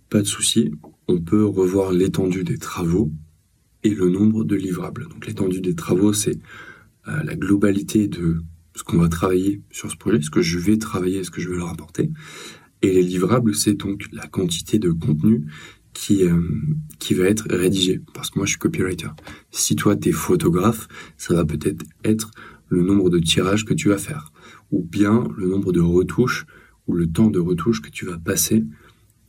[0.08, 0.72] pas de souci,
[1.08, 3.10] on peut revoir l'étendue des travaux
[3.82, 5.08] et le nombre de livrables.
[5.08, 6.38] Donc l'étendue des travaux, c'est
[7.08, 8.42] euh, la globalité de
[8.74, 11.48] ce qu'on va travailler sur ce projet, ce que je vais travailler, ce que je
[11.48, 12.10] vais leur apporter.
[12.82, 15.46] Et les livrables, c'est donc la quantité de contenu
[15.92, 16.40] qui, euh,
[16.98, 18.00] qui va être rédigé.
[18.14, 19.08] Parce que moi, je suis copywriter.
[19.50, 22.30] Si toi, tu es photographe, ça va peut-être être
[22.68, 24.32] le nombre de tirages que tu vas faire.
[24.70, 26.46] Ou bien le nombre de retouches
[26.86, 28.64] ou le temps de retouche que tu vas passer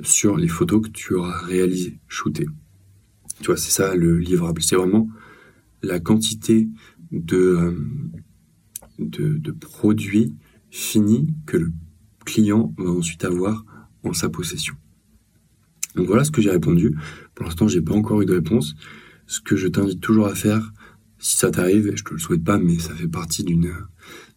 [0.01, 2.47] sur les photos que tu auras réalisées, shootées.
[3.41, 4.61] Tu vois, c'est ça le livrable.
[4.61, 5.09] C'est vraiment
[5.83, 6.69] la quantité
[7.11, 7.75] de, euh,
[8.99, 10.35] de, produits
[10.69, 11.71] finis que le
[12.25, 13.65] client va ensuite avoir
[14.03, 14.75] en sa possession.
[15.95, 16.95] Donc voilà ce que j'ai répondu.
[17.35, 18.75] Pour l'instant, j'ai pas encore eu de réponse.
[19.27, 20.71] Ce que je t'invite toujours à faire,
[21.19, 23.73] si ça t'arrive, je te le souhaite pas, mais ça fait partie d'une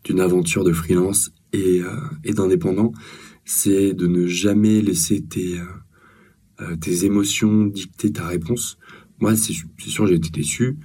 [0.04, 1.88] d'une aventure de freelance et, euh,
[2.24, 2.92] et d'indépendant,
[3.46, 5.64] c'est de ne jamais laisser tes euh,
[6.60, 8.76] euh, tes émotions dicter ta réponse.
[9.18, 10.76] Moi, c'est sûr, j'ai été déçu.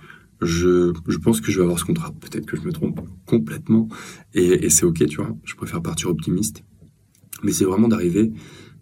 [0.42, 2.14] Je, je pense que je vais avoir ce contrat.
[2.14, 3.90] Peut-être que je me trompe complètement.
[4.34, 5.36] Et, et c'est OK, tu vois.
[5.44, 6.64] Je préfère partir optimiste.
[7.44, 8.32] Mais c'est vraiment d'arriver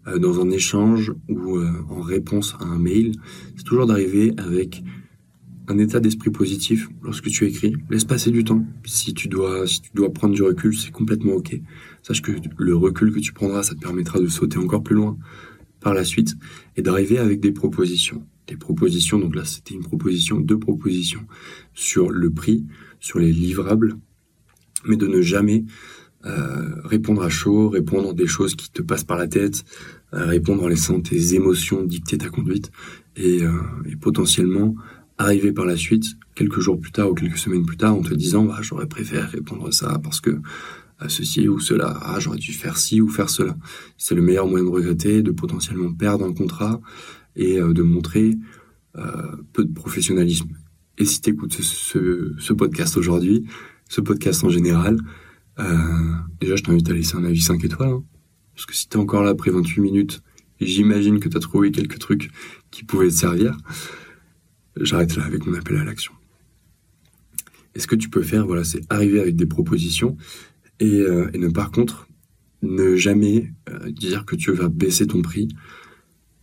[0.06, 3.12] euh, dans un échange ou euh, en réponse à un mail.
[3.56, 4.82] C'est toujours d'arriver avec
[5.68, 7.74] un état d'esprit positif lorsque tu écris.
[7.90, 8.64] Laisse passer du temps.
[8.84, 11.60] Si tu dois, si tu dois prendre du recul, c'est complètement OK.
[12.02, 15.18] Sache que le recul que tu prendras, ça te permettra de sauter encore plus loin
[15.80, 16.36] par la suite
[16.76, 18.26] et d'arriver avec des propositions.
[18.46, 21.26] Des propositions, donc là c'était une proposition, deux propositions
[21.74, 22.64] sur le prix,
[22.98, 23.96] sur les livrables,
[24.86, 25.64] mais de ne jamais
[26.28, 29.64] euh, répondre à chaud, répondre des choses qui te passent par la tête,
[30.12, 32.70] euh, répondre en laissant tes émotions dicter ta conduite
[33.16, 33.52] et, euh,
[33.86, 34.74] et, potentiellement
[35.16, 38.14] arriver par la suite, quelques jours plus tard ou quelques semaines plus tard, en te
[38.14, 40.38] disant bah, j'aurais préféré répondre ça parce que
[41.00, 41.96] à ceci ou cela.
[42.02, 43.56] Ah, j'aurais dû faire ci ou faire cela.
[43.96, 46.80] C'est le meilleur moyen de regretter, de potentiellement perdre un contrat
[47.36, 48.36] et de montrer
[49.52, 50.48] peu de professionnalisme.
[50.98, 53.44] Et si tu écoutes ce, podcast aujourd'hui,
[53.88, 54.98] ce podcast en général,
[55.60, 57.90] euh, déjà je t'invite à laisser un avis 5 étoiles.
[57.90, 58.04] Hein.
[58.54, 60.22] parce que si tu es encore là après 28 minutes,
[60.60, 62.30] j'imagine que tu as trouvé quelques trucs
[62.70, 63.56] qui pouvaient te servir.
[64.80, 66.12] J'arrête là avec mon appel à l'action.
[67.74, 70.16] Et ce que tu peux faire, voilà, c'est arriver avec des propositions
[70.80, 72.08] et, euh, et ne par contre
[72.62, 75.48] ne jamais euh, dire que tu vas baisser ton prix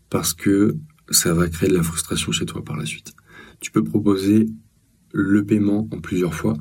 [0.09, 0.77] parce que
[1.09, 3.13] ça va créer de la frustration chez toi par la suite.
[3.59, 4.47] Tu peux proposer
[5.13, 6.55] le paiement en plusieurs fois.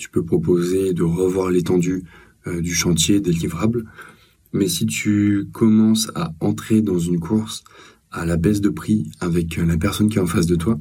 [0.00, 2.04] Tu peux proposer de revoir l'étendue
[2.46, 3.84] euh, du chantier, des livrables.
[4.54, 7.64] Mais si tu commences à entrer dans une course
[8.10, 10.80] à la baisse de prix avec la personne qui est en face de toi,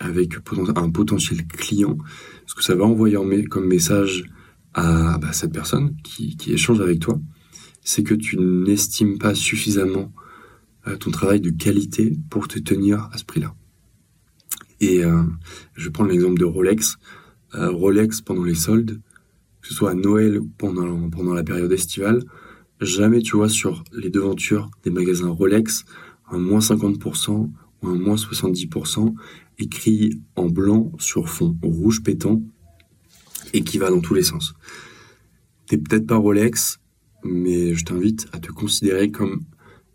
[0.00, 0.34] avec
[0.74, 1.96] un potentiel client,
[2.44, 4.24] ce que ça va envoyer comme message
[4.74, 7.20] à bah, cette personne qui, échange avec toi,
[7.84, 10.12] c'est que tu n'estimes pas suffisamment
[10.88, 13.54] euh, ton travail de qualité pour te tenir à ce prix-là.
[14.80, 15.22] Et euh,
[15.74, 16.96] je prends l'exemple de Rolex.
[17.54, 19.00] Euh, Rolex pendant les soldes,
[19.60, 22.24] que ce soit à Noël ou pendant, pendant la période estivale,
[22.80, 25.84] jamais tu vois sur les devantures des magasins Rolex
[26.30, 27.50] un moins 50%
[27.82, 29.14] ou un moins 70%
[29.58, 32.40] écrit en blanc sur fond rouge pétant
[33.52, 34.54] et qui va dans tous les sens.
[35.66, 36.78] T'es peut-être pas Rolex,
[37.24, 39.42] mais je t'invite à te considérer comme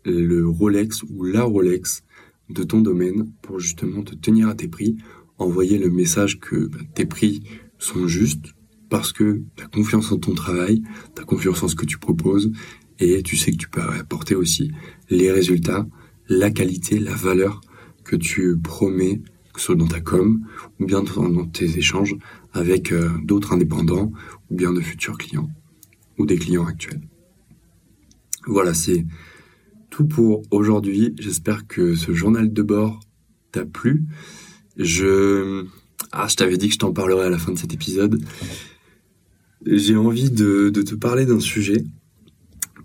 [0.04, 2.02] le Rolex ou la Rolex
[2.50, 4.96] de ton domaine pour justement te tenir à tes prix,
[5.38, 7.42] envoyer le message que bah, tes prix
[7.78, 8.54] sont justes
[8.88, 10.82] parce que tu as confiance en ton travail,
[11.14, 12.52] tu as confiance en ce que tu proposes
[12.98, 14.70] et tu sais que tu peux apporter aussi
[15.10, 15.86] les résultats
[16.28, 17.60] la qualité, la valeur
[18.04, 19.20] que tu promets,
[19.52, 20.44] que ce soit dans ta com
[20.80, 22.16] ou bien dans, tes échanges
[22.52, 24.12] avec euh, d'autres indépendants
[24.50, 25.50] ou bien de futurs clients
[26.18, 27.02] ou des clients actuels.
[28.46, 29.04] Voilà, c'est
[29.90, 31.14] tout pour aujourd'hui.
[31.18, 33.00] J'espère que ce journal de bord
[33.52, 34.04] t'a plu.
[34.76, 35.64] Je,
[36.12, 38.22] ah, je t'avais dit que je t'en parlerai à la fin de cet épisode.
[39.64, 41.84] J'ai envie de, te parler d'un sujet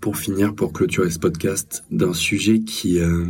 [0.00, 3.26] pour finir, pour clôturer ce podcast, d'un sujet qui euh,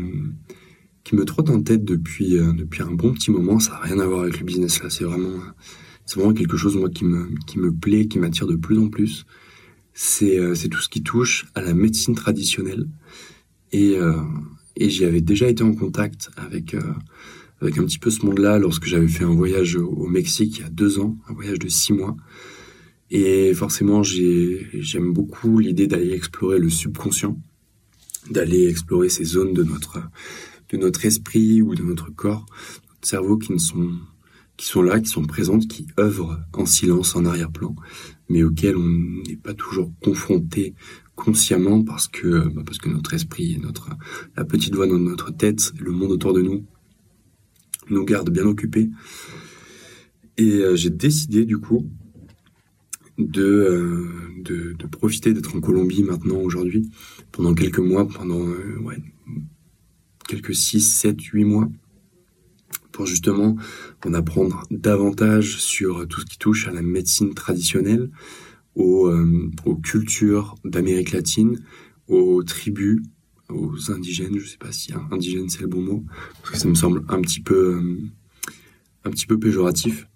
[1.04, 3.58] qui me trotte en tête depuis euh, depuis un bon petit moment.
[3.58, 4.88] Ça n'a rien à voir avec le business là.
[4.88, 5.40] C'est vraiment
[6.06, 8.88] c'est vraiment quelque chose moi qui me qui me plaît, qui m'attire de plus en
[8.88, 9.26] plus.
[9.92, 12.86] C'est euh, tout ce qui touche à la médecine traditionnelle
[13.72, 13.96] et
[14.76, 16.74] et j'y avais déjà été en contact avec
[17.62, 20.66] avec un petit peu ce monde-là lorsque j'avais fait un voyage au Mexique il y
[20.66, 22.16] a deux ans, un voyage de six mois.
[23.10, 27.38] Et forcément, j'aime beaucoup l'idée d'aller explorer le subconscient,
[28.30, 32.46] d'aller explorer ces zones de notre, esprit ou de notre corps,
[32.88, 37.76] notre cerveau qui sont, là, qui sont présentes, qui œuvrent en silence, en arrière-plan,
[38.28, 40.74] mais auxquelles on n'est pas toujours confronté
[41.14, 43.90] consciemment parce que, bah, notre esprit notre,
[44.36, 46.64] la petite voix dans notre tête, le monde autour de nous,
[47.90, 48.90] nous garde bien occupés.
[50.38, 51.86] Et euh, j'ai décidé du coup
[53.18, 56.90] euh, de, profiter d'être en Colombie maintenant, aujourd'hui,
[57.30, 58.78] pendant quelques mois, pendant euh,
[60.28, 61.68] quelques 6, 7, 8 mois,
[62.92, 63.56] pour justement
[64.04, 68.10] en apprendre davantage sur tout ce qui touche à la médecine traditionnelle,
[68.74, 71.60] aux cultures d'Amérique latine,
[72.08, 73.02] aux tribus,
[73.52, 76.04] aux indigènes, je sais pas si indigène c'est le bon mot,
[76.40, 77.80] parce que ça me semble un petit peu,
[79.04, 80.06] un petit peu péjoratif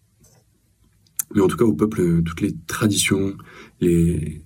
[1.34, 3.36] mais en tout cas au peuple, euh, toutes les traditions,
[3.80, 4.42] les,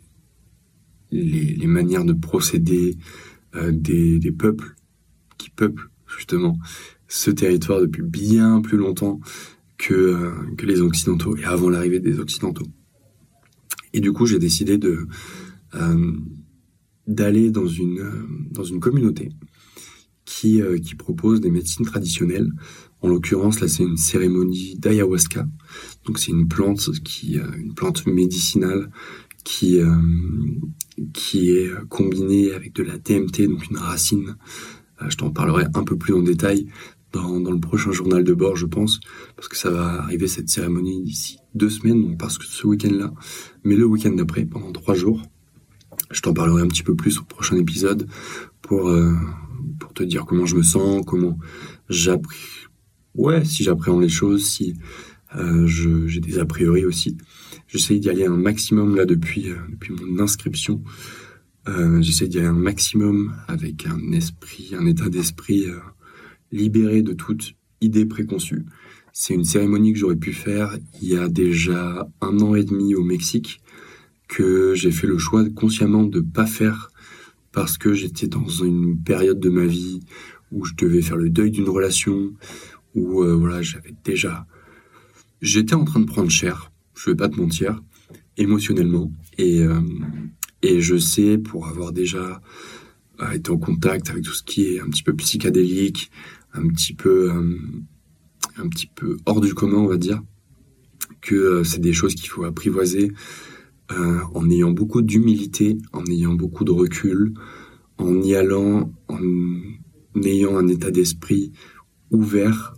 [1.11, 2.97] les, manières de procéder
[3.55, 4.75] euh, des, des, peuples
[5.39, 6.59] qui peuplent justement
[7.09, 9.21] ce territoire depuis bien plus longtemps
[9.79, 12.67] que, euh, que les Occidentaux et avant l'arrivée des Occidentaux.
[13.93, 15.07] Et du coup, j'ai décidé de
[17.15, 19.31] d'aller dans une dans une communauté
[20.25, 22.51] qui qui propose des médecines traditionnelles
[23.03, 25.47] en l'occurrence, là, c'est une cérémonie d'ayahuasca.
[26.05, 28.91] Donc, c'est une plante qui, euh, une plante médicinale
[29.43, 29.95] qui, euh,
[31.15, 34.37] qui est combinée avec de la DMT, donc une racine.
[35.01, 36.67] Euh, je t'en parlerai un peu plus en détail
[37.13, 39.01] dans, dans, le prochain journal de bord, je pense,
[39.35, 43.13] parce que ça va arriver cette cérémonie d'ici deux semaines, donc parce que ce week-end-là,
[43.65, 45.23] mais le week-end d'après, pendant trois jours.
[46.11, 48.09] Je t'en parlerai un petit peu plus au prochain épisode
[48.63, 48.93] pour,
[49.79, 51.39] pour te dire comment je me sens, comment
[51.89, 52.61] j'apprécie
[53.15, 54.75] ouais, si j'appréhende les choses, si
[55.37, 57.17] euh, j'ai des a priori aussi.
[57.69, 60.83] J'essaye d'y aller un maximum là depuis, euh, depuis mon inscription.
[61.69, 65.79] Euh, J'essaye d'y aller un maximum avec un esprit, un état d'esprit euh,
[66.51, 68.65] libéré de toute idée préconçue.
[69.13, 72.95] C'est une cérémonie que j'aurais pu faire il y a déjà un an et demi
[72.95, 73.61] au Mexique,
[74.31, 76.91] que j'ai fait le choix consciemment de pas faire
[77.53, 80.01] parce que j'étais dans une période de ma vie
[80.53, 82.33] où je devais faire le deuil d'une relation,
[82.95, 84.47] où euh, voilà, j'avais déjà,
[85.43, 87.83] j'étais en train de prendre cher, je vais pas te mentir,
[88.37, 89.81] émotionnellement, et euh,
[90.63, 92.41] et je sais pour avoir déjà
[93.21, 96.11] euh, été en contact avec tout ce qui est un petit peu psychédélique,
[96.53, 97.33] un petit peu
[98.57, 100.23] un petit peu hors du commun, on va dire,
[101.21, 103.13] que c'est des choses qu'il faut apprivoiser
[104.35, 107.35] en ayant beaucoup d'humilité, en ayant beaucoup de recul,
[107.99, 109.21] en y allant, en
[110.23, 111.53] ayant un état d'esprit
[112.11, 112.75] ouvert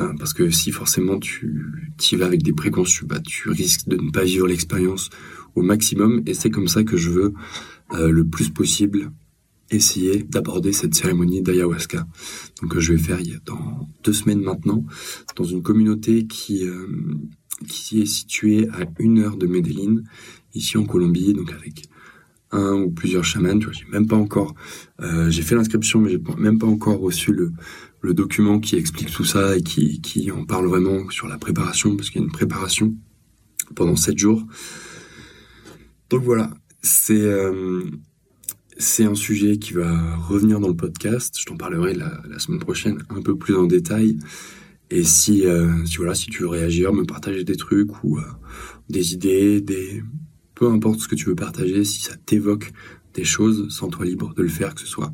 [0.00, 3.96] euh, parce que si forcément tu y vas avec des préconçus, bah, tu risques de
[3.96, 5.10] ne pas vivre l'expérience
[5.54, 6.22] au maximum.
[6.26, 7.34] Et c'est comme ça que je veux
[7.94, 9.10] euh, le plus possible
[9.70, 12.06] essayer d'aborder cette cérémonie d'ayahuasca.
[12.60, 14.84] Donc je vais faire dans deux semaines maintenant
[15.36, 16.86] dans une communauté qui euh,
[17.68, 20.02] qui est située à une heure de Medellin,
[20.54, 21.84] ici en Colombie, donc avec
[22.50, 23.60] un ou plusieurs chamans.
[23.72, 24.54] J'ai même pas encore,
[25.00, 29.56] j'ai fait l'inscription, mais j'ai même pas encore reçu le document qui explique tout ça
[29.56, 32.94] et qui, en parle vraiment sur la préparation, parce qu'il y a une préparation
[33.74, 34.44] pendant sept jours.
[36.10, 36.50] Donc voilà,
[36.82, 37.84] c'est euh,
[38.98, 41.34] un sujet qui va revenir dans le podcast.
[41.38, 44.18] Je t'en parlerai la, semaine prochaine un peu plus en détail.
[44.90, 48.22] Et si, euh, si voilà, si tu veux réagir, me partager des trucs ou euh,
[48.90, 50.02] des idées, des
[50.54, 52.72] peu importe ce que tu veux partager, si ça t'évoque
[53.14, 55.12] des choses, sens-toi libre de le faire, que ce soit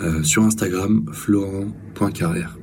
[0.00, 2.58] euh, sur Instagram, florent.carrière,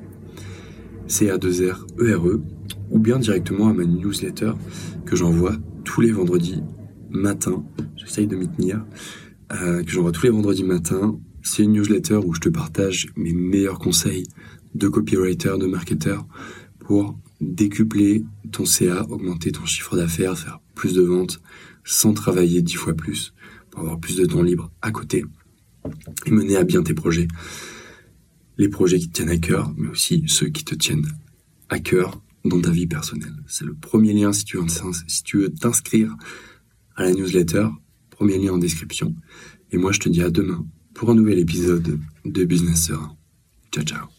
[1.08, 2.42] C-A-2-R-E-R-E, e,
[2.90, 4.54] ou bien directement à ma newsletter
[5.06, 6.64] que j'envoie tous les vendredis
[7.10, 7.64] matin.
[7.96, 8.84] J'essaye de m'y tenir.
[9.54, 11.20] Euh, que j'envoie tous les vendredis matin.
[11.42, 14.24] C'est une newsletter où je te partage mes meilleurs conseils
[14.76, 16.26] de copywriter, de marketeur
[16.80, 21.40] pour décupler ton CA, augmenter ton chiffre d'affaires, faire plus de ventes
[21.88, 23.34] sans travailler dix fois plus
[23.72, 25.24] pour avoir plus de temps libre à côté
[26.26, 27.28] et mener à bien tes projets.
[28.58, 31.08] Les projets qui te tiennent à cœur, mais aussi ceux qui te tiennent
[31.70, 33.36] à cœur dans ta vie personnelle.
[33.48, 36.16] C'est le premier lien si tu veux t'inscrire
[36.96, 37.68] à la newsletter.
[38.10, 39.16] Premier lien en description.
[39.72, 43.16] Et moi, je te dis à demain pour un nouvel épisode de Business Serein.
[43.72, 44.17] Ciao, ciao.